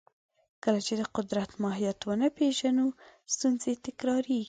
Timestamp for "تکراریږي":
3.85-4.39